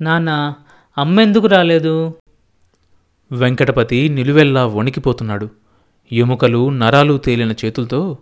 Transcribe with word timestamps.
నాన్న 0.00 0.54
అమ్మెందుకు 0.98 1.46
రాలేదు? 1.46 2.14
వెంకటపతి 3.32 4.08
నిలువెల్లా 4.08 4.66
వణికిపోతున్నాడు. 4.66 5.50
ఎముకలు 6.12 6.70
నరాలు 6.70 7.18
తేలిన 7.18 7.54
చేతులతో 7.64 8.18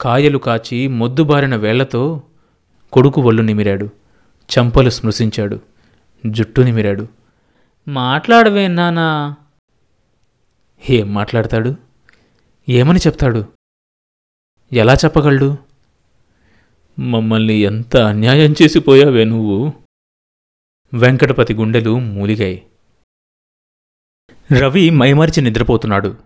కాయలు 0.00 0.38
కాచి 0.38 0.88
మొద్దుబారిన 0.88 1.56
వేళ్ళతో 1.56 2.22
కొడుకు 2.92 3.20
ఒళ్ళు 3.20 3.42
నిమిరాడు. 3.42 3.90
చంపలు 4.58 4.90
స్మృశించాడు. 4.90 5.60
జుట్టు 6.26 6.60
నిమిరాడు. 6.60 7.08
మాట్లాడవే 7.88 8.68
నాన్నా. 8.68 9.36
ఏం 10.90 11.14
మాట్లాడతాడు? 11.14 11.74
ఏమని 12.68 12.98
చెప్తాడు? 12.98 13.44
ఎలా 14.72 14.94
చెప్పగలడు? 14.94 15.56
మమ్మల్ని 16.98 17.54
ఎంత 17.54 17.96
అన్యాయం 17.96 18.54
చేసిపోయావే 18.62 19.24
నువ్వు? 19.24 19.85
వెంకటపతి 20.96 21.54
గుండెలు 21.54 21.98
మూలిగాయి. 21.98 22.62
రవి 24.58 24.90
మైమరిచి 24.90 25.42
నిద్రపోతున్నాడు. 25.42 26.16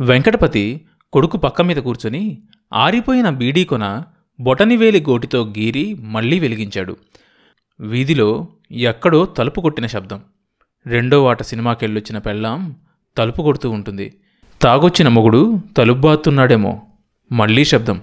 వెంకటపతి 0.00 0.86
కొడుకు 1.12 1.36
పక్క 1.36 1.62
మీద 1.62 1.76
కూర్చొని 1.76 2.42
ఆరిపోయిన 2.72 3.30
బీడీ 3.30 3.64
కొన 3.64 4.02
బొటనివేలి 4.40 5.00
గోటితో 5.08 5.44
గీరి 5.44 5.94
మళ్ళీ 5.94 6.38
వెలిగించాడు. 6.38 6.96
వీధిలో 7.80 8.48
ఎక్కడో 8.70 9.26
తలుపు 9.26 9.60
కొట్టిన 9.60 9.86
శబ్దం. 9.86 10.20
రెండో 10.86 11.24
వాట 11.24 11.42
సినిమాకెళ్ళొచ్చిన 11.42 12.18
పెళ్ళాం 12.18 12.76
తలుపు 13.16 13.42
కొడుతూ 13.42 13.70
ఉంటుంది. 13.70 14.20
తాగొచ్చిన 14.62 15.08
మొగుడు 15.08 15.60
తలుబ్బాతున్నాడేమో 15.76 16.82
మళ్ళీ 17.32 17.64
శబ్దం. 17.64 18.00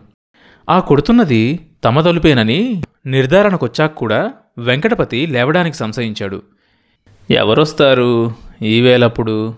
ఆ 0.70 0.80
కొడుతున్నది 0.80 1.59
తమ 1.84 2.02
తలుపేనని 2.02 2.84
నిర్ధారణకొచ్చాక 3.05 3.93
కూడా 3.93 4.34
వెంకటపతి 4.57 5.27
లేవడానికి 5.27 5.77
సంశయించాడు. 5.77 6.43
ఎవరొస్తారు? 7.31 8.35
ఈ 8.62 8.81
వేళప్పుడు? 8.81 9.55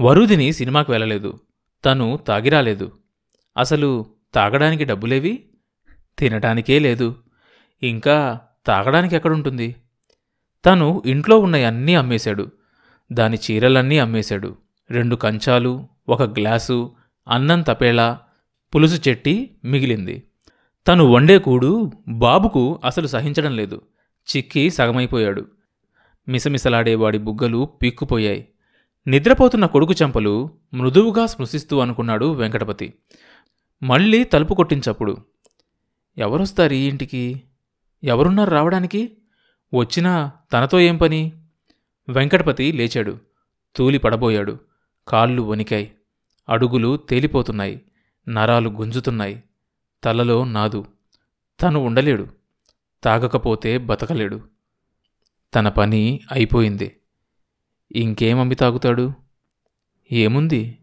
వరుదిని 0.00 0.52
సినిమాకు 0.52 0.92
వెళ్ళలేదు. 0.92 1.38
తను 1.84 2.18
తాగిరాలేదు. 2.28 2.92
అసలు 3.56 4.06
తాగడానికి 4.34 4.84
డబ్బులేవి? 4.84 5.44
తినటానికే 6.18 6.78
లేదు. 6.78 7.14
ఇంకా 7.82 8.40
తాగడానికి 8.66 9.16
ఎక్కడుంటుంది? 9.16 9.76
తను 10.66 11.02
ఇంట్లో 11.06 11.38
ఉన్న 11.38 11.56
అన్నీ 11.56 11.94
అమ్మేశాడు. 11.94 12.50
దాని 13.12 13.38
చీరలన్నీ 13.50 13.98
అమ్మేశాడు. 13.98 14.56
రెండు 14.90 15.16
కంచాలు 15.16 15.86
ఒక 16.08 16.22
గ్లాసు 16.22 16.94
అన్నం 17.28 17.62
తపేళా 17.62 18.18
పులుసు 18.74 19.08
చెట్టి 19.08 19.56
మిగిలింది. 19.64 20.22
తను 20.88 21.04
వండే 21.06 21.38
కూడు 21.38 21.92
బాబుకు 22.08 22.80
అసలు 22.84 23.06
సహించడం 23.06 23.56
లేదు. 23.56 23.82
చిక్కి 24.28 24.70
సగమైపోయాడు. 24.70 25.46
మిసమిసలాడేవాడి 26.28 27.18
బుగ్గలు 27.18 27.64
పీక్కుపోయాయి. 27.82 28.48
నిద్రపోతున్న 29.06 29.66
కొడుకు 29.66 29.92
చెంపలు 29.92 30.50
మృదువుగా 30.74 31.26
స్పృశిస్తూ 31.26 31.78
అనుకున్నాడు 31.78 32.32
వెంకటపతి. 32.32 32.94
మళ్ళీ 33.82 34.24
తలుపు 34.24 34.54
కొట్టించప్పుడు. 34.54 35.16
ఎవరొస్తారు 36.18 36.72
ఈ 36.72 36.88
ఇంటికి? 36.88 37.42
ఎవరున్నారు 38.04 38.50
రావడానికి? 38.50 39.16
వచ్చినా 39.74 40.32
తనతో 40.52 40.80
ఏం 40.80 40.96
పని? 40.96 41.32
వెంకటపతి 42.08 42.72
లేచాడు. 42.72 43.18
తూలి 43.76 43.98
పడబోయాడు. 43.98 44.58
కాళ్ళు 45.08 45.42
వణికాయి. 45.42 45.92
అడుగులు 46.48 46.96
తేలిపోతున్నాయి. 46.96 47.82
నరాలు 48.28 48.68
గుంజుతున్నాయి. 48.68 49.42
తలలో 50.04 50.44
నాదు. 50.44 50.84
తను 51.62 51.80
ఉండలేడు. 51.80 52.43
తాగకపోతే 53.04 53.78
బతకలేడు. 53.78 54.40
తన 55.54 55.68
పని 55.68 56.20
అయిపోయింది. 56.32 56.96
ఇంకేమమ్మి 57.96 58.54
తాగుతాడు? 58.54 59.12
ఏముంది? 60.12 60.78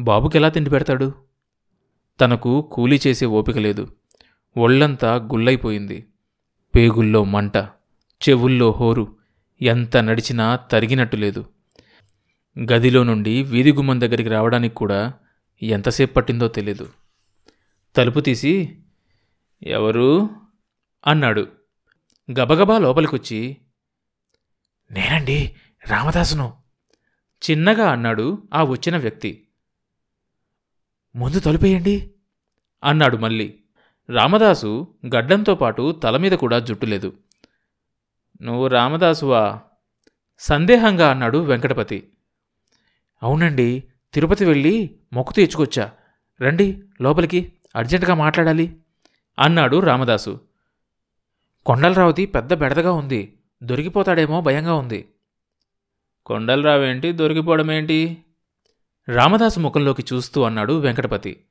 బాబుకెలా 0.00 0.48
తిండి 0.48 0.70
పెడతాడు? 0.70 1.14
తనకు 2.20 2.60
కూలీ 2.72 3.00
చేసే 3.06 3.26
ఓపిక 3.26 3.58
లేదు. 3.58 3.88
ఒళ్ళంతా 4.56 5.14
గుల్లైపోయింది. 5.14 6.06
పేగుల్లో 6.76 7.24
మంట 7.24 7.56
చెవుల్లో 8.28 8.70
హోరు 8.70 9.16
ఎంత 9.62 9.96
నడిచినా 9.96 10.56
తరిగినట్టు 10.56 11.16
లేదు. 11.16 11.44
గదిలో 12.72 13.02
నుండి 13.02 13.42
వీధి 13.42 13.72
గుమ్మం 13.72 14.00
దగ్గరికి 14.00 14.28
రావడానికి 14.28 14.74
కూడా 14.74 15.12
ఎంతసేపు 15.62 16.12
పట్టిందో 16.12 16.48
తెలీదు. 16.48 16.88
తలుపు 17.96 18.20
తీసి 18.20 18.78
ఎవరు? 19.62 20.30
అన్నాడు. 21.06 21.48
గబగబా 22.38 22.78
లోపలికొచ్చి 22.78 23.56
నేనండి 24.90 25.56
రామదాసును. 25.86 26.56
చిన్నగా 27.50 27.90
అన్నాడు 27.90 28.48
ఆ 28.54 28.62
వచ్చిన 28.62 28.96
వ్యక్తి. 28.96 29.48
ముందు 31.16 31.40
తలుపేయండి 31.40 32.14
అన్నాడు 32.84 33.16
మళ్ళీ. 33.16 33.58
రామదాసు 34.10 34.94
గడ్డంతో 35.06 35.54
పాటు 35.54 35.92
తల 35.92 36.16
మీద 36.16 36.32
కూడా 36.32 36.58
జుట్టు 36.58 36.86
లేదు. 36.86 37.16
నువ్వు 38.42 38.66
రామదాసువా? 38.66 39.60
సందేహంగా 40.38 41.10
అన్నాడు 41.10 41.38
వెంకటపతి. 41.38 42.12
అవునండి 43.22 43.84
తిరుపతి 44.12 44.44
వెళ్ళి 44.44 45.00
మొక్కు 45.12 45.32
తీర్చుకొచ్చా. 45.32 45.92
రండి 46.40 46.82
లోపలికి 47.00 47.52
అర్జెంటుగా 47.76 48.14
మాట్లాడాలి 48.14 48.80
అన్నాడు 49.38 49.80
రామదాసు. 49.80 50.40
కొండలరావుది 51.66 52.26
పెద్ద 52.26 52.54
బెడదగా 52.54 52.92
ఉంది. 52.92 53.38
దొరికిపోతాడేమో 53.62 54.40
భయంగా 54.40 54.74
ఉంది. 54.74 55.08
కొండలరావేంటి? 56.26 57.12
దొరికిపోవడమేంటి? 57.12 58.24
రామదాసు 59.08 59.60
ముఖంలోకి 59.60 60.04
చూస్తూ 60.12 60.42
అన్నాడు 60.42 60.72
వెంకటపతి. 60.72 61.44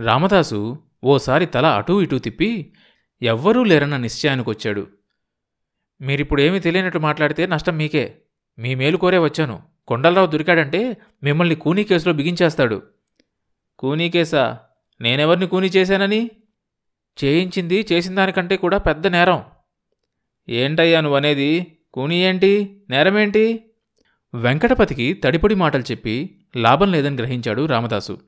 రామదాసు 0.00 0.78
ఓసారి 1.04 1.46
తల 1.46 1.66
అటూ 1.66 2.02
ఇటూ 2.02 2.18
తిప్పి 2.18 2.72
ఎవ్వరూ 3.22 3.64
లేరన్న 3.64 3.96
నిశ్చయానికొచ్చాడు. 3.96 4.86
మీరిప్పుడేమీ 6.00 6.60
తెలియనట్టు 6.60 6.98
మాట్లాడితే 6.98 7.46
నష్టం 7.46 7.76
మీకే. 7.76 8.18
మీ 8.58 8.74
మేలు 8.74 8.96
కోరే 8.96 9.18
వచ్చాను. 9.18 9.62
కొండలరావు 9.88 10.26
దొరికాడంటే 10.26 10.96
మిమ్మల్ని 11.22 11.54
కూనీ 11.54 11.84
కేసులో 11.84 12.14
బిగించేస్తాడు. 12.14 12.82
కూనీ 13.78 14.10
కేసా? 14.10 14.58
నేనెవరిని 15.00 15.46
కూనీ 15.46 15.66
చేశానని? 15.66 16.30
చేయించింది 17.24 17.86
చేసిన 17.92 18.14
దానికంటే 18.14 18.56
కూడా 18.56 18.78
పెద్ద 18.78 19.06
నేరం. 19.06 19.44
ఏంటయ్యా 20.48 21.00
నువ్వనేది? 21.00 21.66
కూని 21.94 22.16
ఏంటి? 22.16 22.82
నేరమేంటి? 22.90 23.64
వెంకటపతికి 24.34 25.12
తడిపొడి 25.12 25.54
మాటలు 25.54 25.82
చెప్పి 25.82 26.36
లాభం 26.56 26.92
లేదని 26.92 27.16
గ్రహించాడు 27.16 27.66
రామదాసు. 27.66 28.18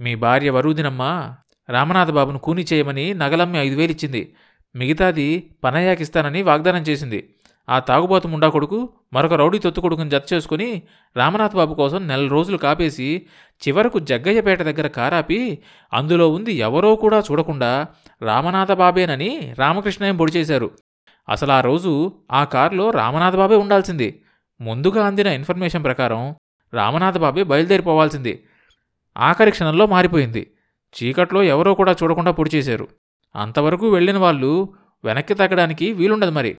మీ 0.00 0.14
భార్య 0.14 0.50
వరూదినమ్మ 0.50 1.34
రామనాథబాబును 1.68 2.38
కూని 2.38 2.66
చేయమని 2.72 3.14
నగలమ్మి 3.14 3.58
ఐదు 3.58 3.76
వేలిచ్చింది 3.76 4.34
మిగతాది 4.76 5.50
పనయ్యాకిస్తానని 5.64 6.42
వాగ్దానం 6.42 6.82
చేసింది. 6.82 7.34
ఆ 7.68 7.78
తాగుబోతు 7.78 8.28
ముండా 8.28 8.48
కొడుకు 8.48 8.88
మరొక 9.12 9.32
రౌడీ 9.32 9.58
తొత్తు 9.58 9.80
కొడుకుని 9.80 10.10
జత 10.10 10.22
చేసుకుని 10.32 10.82
రామనాథబాబు 11.16 11.74
కోసం 11.74 12.08
నెల 12.08 12.28
రోజులు 12.28 12.56
కాపేసి 12.56 13.26
చివరకు 13.68 13.98
జగ్గయ్యపేట 13.98 14.62
దగ్గర 14.62 14.86
కారాపి 14.86 15.58
అందులో 15.92 16.28
ఉంది 16.28 16.52
ఎవరో 16.52 16.96
కూడా 16.96 17.18
చూడకుండా 17.18 17.86
రామనాథ 18.22 18.72
బాబేనని 18.72 19.54
పొడిచేశారు 19.58 20.16
పొడి 20.16 20.32
చేశారు 20.32 20.70
అసలు 21.28 21.52
ఆ 21.52 21.60
రోజు 21.60 22.12
ఆ 22.32 22.44
కారులో 22.44 22.90
రామనాథ 22.90 23.36
బాబే 23.36 23.56
ఉండాల్సింది. 23.56 24.22
ముందుగా 24.60 25.06
అందిన 25.06 25.26
ఇన్ఫర్మేషన్ 25.26 25.84
ప్రకారం 25.84 26.34
రామనాథ 26.74 27.18
బాబే 27.18 27.42
బయలుదేరిపోవాల్సింది 27.42 28.44
ఆఖరి 29.18 29.50
క్షణంలో 29.50 29.86
మారిపోయింది. 29.86 30.50
చీకట్లో 30.94 31.42
ఎవరో 31.42 31.74
కూడా 31.74 31.96
చూడకుండా 32.02 32.30
పొడిచేశారు 32.30 32.88
అంతవరకు 33.36 33.88
వెళ్ళిన 33.88 34.18
వాళ్ళు 34.18 34.74
వెనక్కి 35.04 35.34
తగ్గడానికి 35.34 35.92
వీలుండదు 35.92 36.30
మరి. 36.30 36.56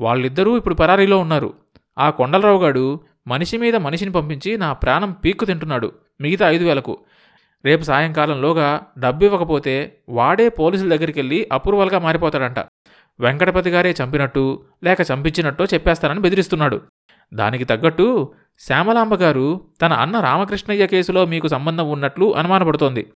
వాళ్ళిద్దరూ 0.00 0.56
ఇప్పుడు 0.56 0.74
పరారీలో 0.74 1.18
ఉన్నారు. 1.18 1.54
ఆ 1.98 2.10
కొండలరావు 2.10 2.62
గాడు 2.62 3.00
మనిషి 3.26 3.56
మీద 3.56 3.76
మనిషిని 3.76 4.12
పంపించి 4.12 4.56
నా 4.56 4.72
ప్రాణం 4.72 5.12
పీక్కు 5.12 5.44
తింటున్నాడు. 5.44 5.92
మిగతా 6.20 6.50
ఐదు 6.50 6.64
వేలకు. 6.64 6.98
రేపు 7.64 7.82
సాయంకాలంలోగా 7.82 8.80
డబ్బు 8.98 9.24
ఇవ్వకపోతే 9.24 9.98
వాడే 10.08 10.48
పోలీసుల 10.48 10.96
దగ్గరికి 10.96 11.18
వెళ్ళి 11.18 11.48
అప్రూవల్గా 11.52 11.98
మారిపోతాడంట. 11.98 12.58
వెంకటపతి 13.20 13.70
గారే 13.70 13.94
చంపినట్టు 14.02 14.62
లేక 14.84 14.98
చంపించినట్టో 15.00 15.64
చెప్పేస్తానని 15.64 16.20
బెదిరిస్తున్నాడు. 16.20 16.80
దానికి 17.34 17.64
తగ్గట్టు 17.64 18.32
శ్యామలాంబ 18.58 19.14
గారు 19.14 19.60
తన 19.82 19.92
అన్న 19.92 20.20
రామకృష్ణయ్య 20.20 20.86
కేసులో 20.86 21.26
మీకు 21.26 21.48
సంబంధం 21.48 21.90
ఉన్నట్లు 21.90 22.36
అనుమానపడుతోంది. 22.36 23.12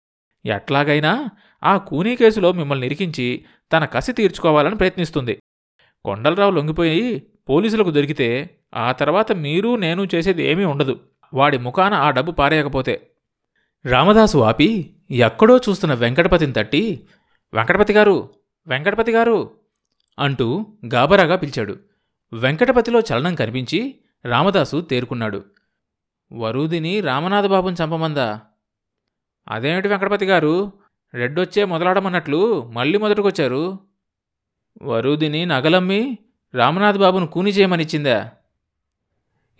ఎట్లాగైనా 0.46 1.28
ఆ 1.64 1.76
కూనీ 1.76 2.16
కేసులో 2.16 2.52
మిమ్మల్ని 2.52 2.86
ఇరికించి 2.86 3.44
తన 3.72 3.84
కసి 3.84 4.12
తీర్చుకోవాలని 4.12 4.76
ప్రయత్నిస్తుంది. 4.76 5.38
కొండలరావు 6.04 6.50
లొంగిపోయి 6.50 7.22
పోలీసులకు 7.48 7.90
దొరికితే 7.90 8.50
ఆ 8.74 8.92
తర్వాత 8.92 9.32
మీరు 9.32 9.76
నేను 9.76 10.08
చేసేది 10.14 10.46
ఏమీ 10.46 10.64
ఉండదు. 10.64 11.00
వాడి 11.34 11.58
ముఖాన 11.58 11.94
ఆ 11.94 12.10
డబ్బు 12.10 12.32
పారేయకపోతే. 12.32 13.10
రామదాసు 13.86 14.38
ఆపి 14.38 14.96
ఎక్కడో 15.10 15.56
చూస్తున్న 15.56 15.94
వెంకటపతిని 15.94 16.52
తట్టి 16.52 17.06
వెంకటపతి 17.54 17.92
గారు 17.92 18.30
వెంకటపతి 18.66 19.12
గారు 19.12 19.50
అంటూ 20.18 20.66
గాబరాగా 20.94 21.36
పిలిచాడు. 21.36 21.76
వెంకటపతిలో 22.32 23.00
చలనం 23.00 23.34
కనిపించి 23.34 24.00
రామదాసు 24.24 24.80
తేరుకున్నాడు. 24.80 25.44
వరూదిని 26.32 27.00
రామనాథబాబుని 27.00 27.76
చంపమందా? 27.84 28.40
అదేమిటి 29.48 29.88
వెంకటపతి 29.88 30.26
గారు? 30.26 30.72
రెడ్డొచ్చే 31.14 31.64
మొదలాడమన్నట్లు 31.64 32.62
మళ్ళీ 32.62 32.98
మొదటికొచ్చారు. 32.98 33.78
వరూదిని 34.82 35.46
నగలమ్మి 35.46 36.18
రామనాథబాబును 36.54 37.26
కూని 37.26 37.50
చేయమనిచ్చిందా? 37.50 38.32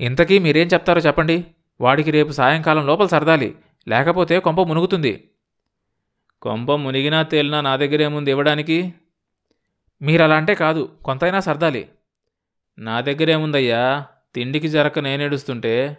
ఇంతకీ 0.01 0.39
మీరేం 0.39 0.67
చెప్తారో 0.67 1.01
చెప్పండి. 1.01 1.47
వాడికి 1.81 2.11
రేపు 2.11 2.33
సాయంకాలం 2.33 2.87
లోపల 2.87 3.07
సరదాలి. 3.07 3.57
లేకపోతే 3.89 4.39
కొంప 4.39 4.61
మునుగుతుంది. 4.61 5.31
కొంప 6.43 6.73
మునిగినా 6.73 7.23
తేలినా 7.23 7.61
నా 7.61 7.77
దగ్గరేముంది 7.77 8.31
ఇవ్వడానికి 8.31 8.95
మీరలా 10.03 10.37
అంటే 10.37 10.55
కాదు 10.55 10.89
కొంతైనా 11.05 11.41
సర్దాలి. 11.41 11.89
నా 12.79 13.01
దగ్గరేముందయ్యా 13.01 14.05
తిండికి 14.35 14.69
జరక 14.69 14.99
నేనేడుస్తుంటే 14.99 15.97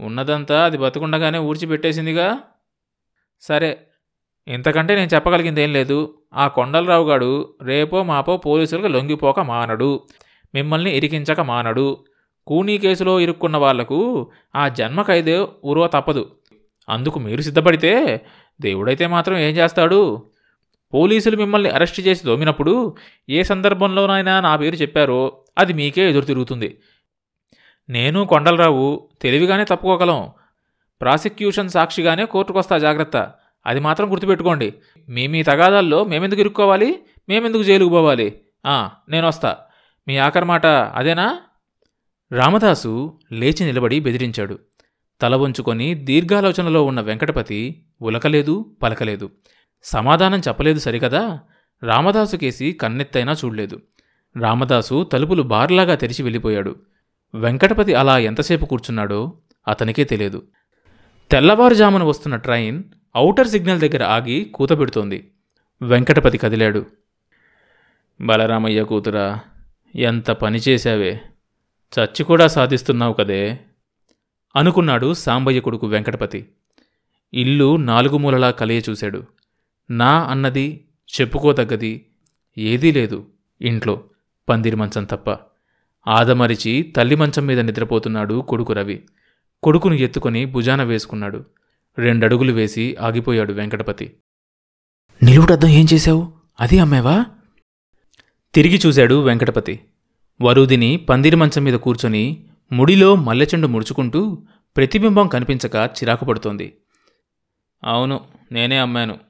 ఉన్నదంతా 0.00 0.64
అది 0.64 0.78
బతుకుండగానే 0.78 1.38
ఊడ్చిపెట్టేసిందిగా 1.38 2.38
సరే 3.40 3.78
ఇంతకంటే 4.48 4.94
నేను 4.94 5.10
చెప్పగలిగింది 5.14 5.62
ఏం 5.62 5.72
లేదు. 5.72 6.18
ఆ 6.34 6.48
కొండలరావు 6.48 7.08
గాడు 7.08 7.54
రేపో 7.62 8.02
మాపో 8.02 8.36
పోలీసులకు 8.36 8.86
లొంగిపోక 8.86 9.40
మానడు. 9.40 10.06
మిమ్మల్ని 10.54 10.90
ఇరికించక 10.90 11.40
మానడు. 11.40 12.04
కూనీ 12.46 12.78
కేసులో 12.78 13.20
ఇరుక్కున్న 13.20 13.56
వాళ్ళకు 13.56 14.30
ఆ 14.54 14.68
జన్మ 14.68 15.02
ఖైదే 15.02 15.46
ఉరువ 15.64 15.86
తప్పదు. 15.86 16.36
అందుకు 16.88 17.18
మీరు 17.18 17.40
సిద్ధపడితే 17.40 18.26
దేవుడైతే 18.60 19.06
మాత్రం 19.06 19.36
ఏం 19.36 19.56
చేస్తాడు? 19.56 20.29
పోలీసులు 20.94 21.36
మిమ్మల్ని 21.36 21.70
అరెస్ట్ 21.70 22.00
చేసి 22.00 22.24
దోమినప్పుడు 22.24 22.96
ఏ 23.28 23.42
సందర్భంలోనైనా 23.42 24.40
నా 24.40 24.56
పేరు 24.56 24.76
చెప్పారో 24.76 25.44
అది 25.58 25.72
మీకే 25.72 26.10
ఎదురు 26.10 26.24
తిరుగుతుంది. 26.24 26.78
నేను 27.88 28.24
కొండలరావు 28.24 29.08
తెలివిగానే 29.22 29.64
తప్పుకోగలం. 29.64 30.30
ప్రాసిక్యూషన్ 31.00 31.68
సాక్షిగానే 31.68 32.24
కోర్టుకొస్తా 32.24 32.78
జాగ్రత్త. 32.78 33.32
అది 33.66 33.80
మాత్రం 33.80 34.10
గుర్తుపెట్టుకోండి. 34.10 34.74
మీ 35.08 35.26
మీ 35.26 35.42
తగాదాల్లో 35.42 36.04
మేమెందుకు 36.04 36.40
ఇరుక్కోవాలి? 36.40 36.98
మేమెందుకు 37.28 37.62
జైలుకు 37.62 37.90
పోవాలి? 37.90 38.40
నేను 39.08 39.26
వస్తా. 39.26 39.56
మీ 40.08 40.16
ఆఖరి 40.16 40.44
మాట 40.44 40.66
అదేనా? 40.66 41.40
రామదాసు 42.32 43.18
లేచి 43.32 43.66
నిలబడి 43.66 44.00
బెదిరించాడు. 44.00 44.58
తల 45.20 45.36
వంచుకొని 45.36 45.94
దీర్ఘాలోచనలో 45.94 46.84
ఉన్న 46.84 47.00
వెంకటపతి 47.00 47.86
ఉలకలేదు 48.02 48.76
పలకలేదు. 48.82 49.30
సమాధానం 49.82 50.38
చెప్పలేదు 50.48 50.78
సరికదా 50.78 51.40
రామదాసు 51.82 52.36
కేసి 52.36 52.72
కన్నెత్తైనా 52.72 53.32
చూడలేదు. 53.32 53.80
రామదాసు 54.36 55.04
తలుపులు 55.04 55.42
బార్లాగా 55.42 55.94
తెరిచి 55.94 56.22
వెళ్ళిపోయాడు. 56.22 56.76
వెంకటపతి 57.34 57.94
అలా 57.94 58.18
ఎంతసేపు 58.18 58.64
కూర్చున్నాడో 58.64 59.38
అతనికే 59.68 60.04
తెలియదు. 60.04 60.42
తెల్లవారుజామున 61.30 62.02
వస్తున్న 62.02 62.36
ట్రైన్ 62.36 62.84
ఔటర్ 63.16 63.48
సిగ్నల్ 63.48 63.80
దగ్గర 63.80 64.04
ఆగి 64.04 64.44
కూతబెడుతోంది 64.54 65.30
వెంకటపతి 65.82 66.38
కదిలాడు. 66.38 66.86
బలరామయ్య 68.20 68.82
కూతురా 68.82 69.40
ఎంత 69.94 70.30
పని 70.30 70.58
చేశావే? 70.58 71.20
చచ్చి 72.00 72.24
కూడా 72.24 72.46
సాధిస్తున్నావు 72.46 73.12
కదే? 73.12 73.58
అనుకున్నాడు 74.56 75.14
సాంబయ్య 75.14 75.60
కొడుకు 75.60 75.86
వెంకటపతి. 75.86 76.48
ఇల్లు 77.34 77.76
నాలుగు 77.76 78.18
మూలలా 78.18 78.50
కలియ 78.50 78.82
చూశాడు 78.90 79.24
నా 79.90 80.24
అన్నది 80.24 80.84
చెప్పుకోదగ్గది 81.20 82.06
ఏదీ 82.58 82.92
లేదు 82.92 83.26
ఇంట్లో 83.60 84.04
పందిరి 84.48 84.76
మంచం 84.76 85.04
తప్ప. 85.04 85.38
ఆదమరిచి 86.10 86.82
తల్లి 86.82 87.14
మంచం 87.14 87.46
మీద 87.46 87.60
నిద్రపోతున్నాడు 87.60 88.40
కొడుకు 88.40 88.72
రవి. 88.72 89.04
కొడుకును 89.62 89.94
ఎత్తుకొని 89.94 90.44
భుజాన 90.44 90.82
వేసుకున్నాడు. 90.82 91.44
రెండడుగులు 91.98 92.52
వేసి 92.52 92.96
ఆగిపోయాడు 93.00 93.52
వెంకటపతి. 93.52 94.16
నిలువుడద్దం 95.22 95.68
ఏం 95.68 95.86
చేశావు? 95.92 96.32
అది 96.60 96.78
అమ్మేవా? 96.78 97.24
తిరిగి 98.54 98.80
చూశాడు 98.86 99.22
వెంకటపతి. 99.22 99.80
వరుదిని 100.42 100.96
పందిరి 100.96 101.36
మంచం 101.36 101.64
మీద 101.64 101.74
కూర్చొని 101.74 102.46
ముడిలో 102.72 103.14
మల్లెచెండు 103.14 103.66
ముడుచుకుంటూ 103.66 104.46
ప్రతిబింబం 104.76 105.28
కనిపించక 105.28 105.74
చిరాకు 105.74 106.24
పడుతోంది. 106.24 106.76
అవును 107.84 108.20
నేనే 108.52 108.76
అమ్మాను. 108.76 109.29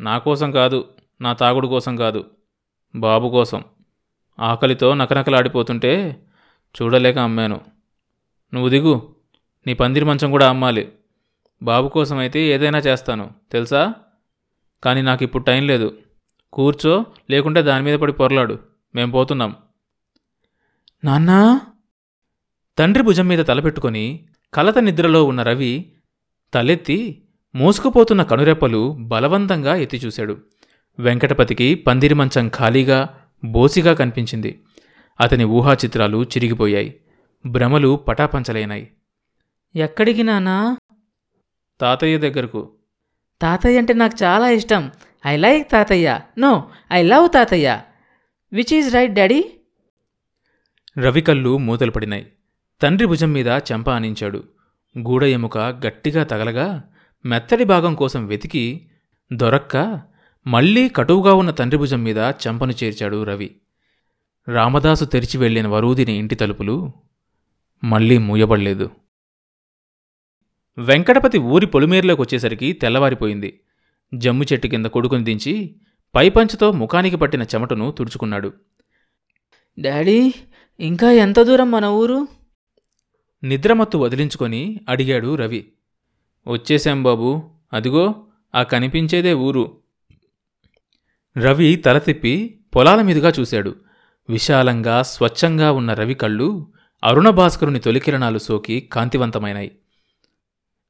నా 0.00 0.18
కోసం 0.18 0.52
కాదు 0.52 0.88
నా 1.20 1.32
తాగుడు 1.32 1.66
కోసం 1.66 1.96
కాదు 1.96 2.30
బాబు 2.96 3.28
కోసం. 3.28 3.64
ఆకలితో 4.40 4.94
నకనకలాడిపోతుంటే 4.94 6.22
చూడలేక 6.74 7.18
అమ్మాను. 7.18 7.60
నువ్వు 8.54 8.68
దిగు 8.68 9.14
నీ 9.66 9.74
పందిరి 9.74 10.04
మంచం 10.04 10.30
కూడా 10.30 10.48
అమ్మాలి. 10.48 10.92
బాబు 11.62 11.88
కోసం 11.88 12.18
అయితే 12.18 12.40
ఏదైనా 12.40 12.78
చేస్తాను 12.78 13.30
తెలుసా? 13.52 13.94
కానీ 14.84 15.02
నాకు 15.02 15.24
ఇప్పుడు 15.24 15.44
టైం 15.44 15.66
లేదు. 15.66 15.98
కూర్చో 16.52 17.06
లేకుంటే 17.30 17.62
దాని 17.62 17.84
మీద 17.84 17.98
పడి 17.98 18.12
పొరలాడు. 18.12 18.58
మేం 18.94 19.10
పోతున్నాం. 19.10 19.56
నాన్నా! 21.04 21.60
తండ్రి 22.78 23.02
భుజం 23.02 23.28
మీద 23.28 23.38
తలపెట్టుకొని 23.38 24.28
కలత 24.54 24.78
నిద్రలో 24.78 25.24
ఉన్న 25.24 25.42
రవి 25.42 25.92
తలెత్తి 26.54 27.22
మోసుకుపోతున్న 27.54 28.22
కనురెప్పలు 28.22 28.96
బలవంతంగా 29.00 29.74
ఎత్తి 29.74 29.96
చూశాడు 29.96 30.36
వెంకటపతికి 30.98 31.74
పందిరి 31.74 32.14
మంచం 32.14 32.48
ఖాళీగా 32.48 33.20
బోసిగా 33.44 33.94
కనిపించింది. 33.94 34.64
అతని 35.20 35.44
ఊహాచిత్రాలు 35.44 36.22
చిరిగిపోయాయి. 36.22 37.00
భ్రమలు 37.46 37.96
పటాపంచలైనాయి. 37.96 38.90
ఎక్కడికి 39.76 40.22
నానా 40.22 40.76
తాతయ్య 41.80 42.18
దగ్గరకు. 42.18 42.72
తాతయ్య 43.42 43.78
అంటే 43.78 43.92
నాకు 43.92 44.24
చాలా 44.24 44.48
ఇష్టం. 44.48 44.92
I 45.26 45.36
like 45.36 45.70
tatayya. 45.70 46.20
No 46.38 46.70
I 46.92 47.02
love 47.02 47.28
tatayya. 47.34 47.80
Which 48.52 48.74
is 48.74 48.94
right 48.94 49.12
daddy? 49.12 49.44
రవికళ్ళు 50.98 51.58
మూతలు 51.58 51.90
పడినాయి. 51.90 52.32
తండ్రి 52.82 53.06
భుజం 53.06 53.32
మీద 53.32 53.46
చెంప 53.46 53.90
ఆనించాడు 53.90 54.44
గూడ 54.98 55.24
ఎముక 55.24 55.58
గట్టిగా 55.58 56.24
తగలగా 56.24 56.90
మెత్తడి 57.26 57.64
భాగం 57.64 57.94
కోసం 57.94 58.26
వెతికి 58.26 58.90
దొరక్క 59.32 60.02
మళ్ళీ 60.46 60.88
కటువుగా 60.88 61.34
ఉన్న 61.34 61.50
తండ్రి 61.50 61.78
భుజం 61.78 62.02
మీద 62.02 62.16
చెంపను 62.16 62.72
చేర్చాడు 62.84 63.22
రవి. 63.22 63.56
రామదాసు 64.48 65.04
తెరిచి 65.04 65.38
వెళ్ళిన 65.38 65.68
వరూదిని 65.68 66.12
ఇంటి 66.12 66.34
తలుపులు 66.34 66.92
మళ్ళీ 67.84 68.18
మూయబడలేదు. 68.18 68.90
వెంకటపతి 70.78 71.38
ఊరి 71.38 71.66
పొలిమేరులోకి 71.66 72.20
వచ్చేసరికి 72.20 72.72
తెల్లవారిపోయింది. 72.72 73.60
జమ్ము 74.14 74.44
చెట్టు 74.52 74.66
కింద 74.66 74.86
కొడుకుని 74.86 75.24
దించి 75.24 75.76
పైపంచుతో 76.14 76.72
ముఖానికి 76.72 77.16
పట్టిన 77.16 77.42
చెమటను 77.42 77.90
తుడుచుకున్నాడు. 77.90 78.52
డాడీ 79.80 80.34
ఇంకా 80.80 81.12
ఎంత 81.12 81.40
దూరం 81.40 81.70
మన 81.70 81.84
ఊరు? 81.84 82.28
నిద్రమత్తు 83.44 83.98
వదిలించుకొని 83.98 84.80
అడిగాడు 84.88 85.34
రవి. 85.34 85.72
వచ్చేశాం 86.46 87.02
బాబు. 87.02 87.50
అదిగో 87.72 88.14
ఆ 88.54 88.62
కనిపించేదే 88.62 89.32
ఊరు. 89.32 89.78
రవి 91.38 91.76
తల 91.76 91.98
తిప్పి 91.98 92.60
పొలాల 92.76 93.02
మీదుగా 93.02 93.32
చూశాడు. 93.40 93.74
విశాలంగా 94.28 95.02
స్వచ్ఛంగా 95.02 95.72
ఉన్న 95.72 95.92
రవి 95.92 96.14
కళ్ళు 96.14 96.72
అరుణభాస్కరుని 97.04 97.80
తొలికిరణాలు 97.80 98.38
సోకి 98.38 98.80
కాంతివంతమైనాయి. 98.80 99.78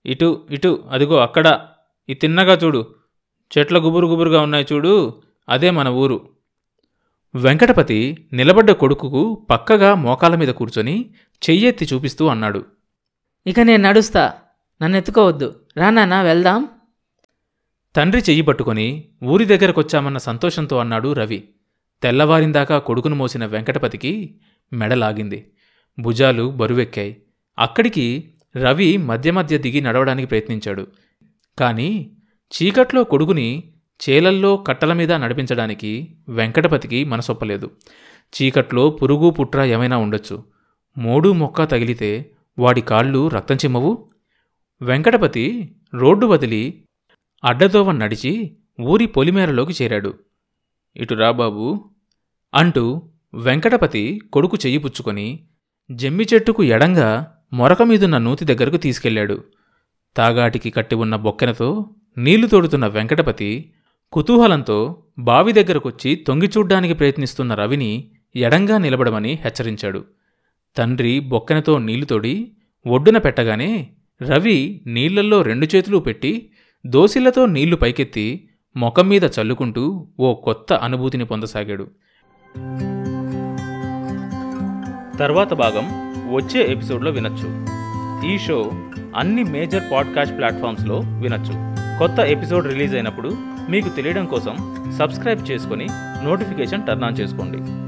ఇటు 0.07 0.47
ఇటు 0.50 0.85
అదిగో 0.90 1.17
అక్కడ. 1.17 1.67
ఈ 2.09 2.14
తిన్నగా 2.14 2.55
చూడు. 2.55 2.95
చెట్ల 3.59 3.78
గుబురు 3.78 4.07
గుబురుగా 4.07 4.40
ఉన్నాయి 4.40 4.67
చూడు. 4.73 5.23
అదే 5.49 5.71
మన 5.71 5.88
ఊరు. 5.88 6.28
వెంకటపతి 7.35 8.28
నిలబడ్డ 8.33 8.71
కొడుకుకు 8.71 9.47
పక్కగా 9.50 9.95
మోకాల 9.95 10.35
మీద 10.35 10.49
కూర్చొని 10.49 11.11
చెయ్యెత్తి 11.50 11.88
చూపిస్తూ 11.93 12.26
అన్నాడు. 12.26 12.64
ఇక 13.47 13.61
నేను 13.61 13.88
నడుస్తా. 13.88 14.33
నన్ను 14.82 14.97
ఎత్తుకోవద్దు. 14.97 15.61
రా 15.76 15.90
నాన్న 15.90 16.23
వెళ్దాం. 16.23 16.68
తండ్రి 17.97 18.20
చెయ్యి 18.20 18.42
పట్టుకొని 18.42 19.08
ఊరి 19.25 19.44
దగ్గరకొచ్చామన్న 19.44 20.18
సంతోషంతో 20.18 20.78
అన్నాడు 20.78 21.12
రవి. 21.12 21.49
తెల్లవారిందాకా 22.02 22.78
కొడుకును 22.78 23.16
మోసిన 23.16 23.47
వెంకటపతికి 23.47 24.40
మెడలాగింది. 24.73 25.50
భుజాలు 26.00 26.50
బరువెక్కాయి. 26.50 27.23
అక్కడికి 27.58 28.35
రవి 28.56 28.97
మధ్య 28.97 29.30
మధ్య 29.30 29.58
దిగి 29.58 29.80
నడవడానికి 29.80 30.28
ప్రయత్నించాడు. 30.28 30.87
కాని 31.58 32.11
చీకట్లో 32.52 33.04
కొడుకుని 33.04 33.73
చేలల్లో 34.11 34.56
కట్టల 34.56 34.92
మీద 34.92 35.12
నడిపించడానికి 35.12 36.16
వెంకటపతికి 36.28 37.04
మనసొప్పలేదు. 37.04 37.70
చీకట్లో 38.42 38.90
పురుగు 38.90 39.30
పుట్ర 39.30 39.62
ఏమైనా 39.62 39.97
ఉండొచ్చు. 39.97 40.44
మోడు 40.99 41.32
మొక్క 41.32 41.64
తగిలితే 41.64 42.30
వాడి 42.58 42.80
కాళ్ళు 42.80 43.28
రక్తం 43.28 43.54
చిమ్మవు. 43.54 44.11
వెంకటపతి 44.80 45.75
రోడ్డు 45.94 46.26
వదిలి 46.26 46.85
అడ్డదోవ 47.44 47.92
నడిచి 47.92 48.56
ఊరి 48.80 49.06
పొలిమేరలోకి 49.06 49.85
చేరాడు. 49.85 50.14
ఇటు 50.97 51.14
రాబాబు 51.14 51.85
అంటూ 52.54 53.02
వెంకటపతి 53.35 54.20
కొడుకు 54.32 54.56
చెయ్యి 54.56 54.78
పుచ్చుకొని 54.78 55.47
జమ్మి 55.90 56.26
చెట్టుకు 56.35 56.62
ఎడంగా 56.62 57.35
మొరకమీదున్న 57.52 58.18
నూతి 58.18 58.44
దగ్గరకు 58.44 58.76
తీసుకెళ్ళాడు. 58.76 59.44
తాగాటికి 60.16 60.70
కట్టి 60.70 60.94
ఉన్న 60.94 61.16
బొక్కెనతో 61.16 61.94
నీళ్ళు 62.18 62.47
తోడుతున్న 62.47 62.87
వెంకటపతి 62.87 63.73
కుతూహలంతో 64.12 65.02
బావి 65.18 65.52
దగ్గరకొచ్చి 65.52 66.14
తొంగి 66.14 66.47
చూడ్డానికి 66.47 66.94
ప్రయత్నిస్తున్న 66.94 67.54
రవిని 67.54 68.12
ఎడంగా 68.37 68.78
నిలబడమని 68.78 69.35
హెచ్చరించాడు. 69.35 70.04
తండ్రి 70.76 71.20
బొక్కెనతో 71.20 71.78
నీళ్ళు 71.78 72.06
తోడి 72.06 72.52
ఒడ్డున 72.87 73.18
పెట్టగానే 73.18 73.94
రవి 74.22 74.80
నీళ్ళల్లో 74.87 75.42
రెండు 75.42 75.76
చేతులు 75.76 75.98
పెట్టి 75.98 76.50
దోసిళ్ళతో 76.87 77.46
నీళ్ళు 77.46 77.76
పైకెత్తి 77.76 78.48
ముఖం 78.76 79.08
మీద 79.08 79.25
చల్లుకుంటూ 79.25 80.06
ఓ 80.20 80.34
కొత్త 80.34 80.72
అనుభూతిని 80.72 81.25
పొందసాగాడు. 81.25 81.87
తర్వాత 85.18 85.54
భాగం 85.54 86.08
వచ్చే 86.34 86.72
ఎపిసోడ్లో 86.72 87.10
వినొచ్చు. 87.10 87.66
ఈ 88.34 88.38
షో 88.38 88.72
అన్ని 89.16 89.44
మేజర్ 89.44 89.82
పాడ్కాస్ట్ 89.92 90.38
ప్లాట్ఫామ్స్లో 90.38 90.98
వినొచ్చు. 90.98 91.52
కొత్త 91.98 92.18
ఎపిసోడ్ 92.18 92.66
రిలీజ్ 92.66 92.94
అయినప్పుడు 92.94 93.37
మీకు 93.70 93.88
తెలియడం 93.88 94.26
కోసం 94.26 94.84
సబ్స్క్రైబ్ 94.98 95.50
చేసుకొని 95.50 95.87
నోటిఫికేషన్ 96.25 96.87
టర్న్ 96.87 97.04
ఆన్ 97.04 97.20
చేసుకోండి. 97.20 97.88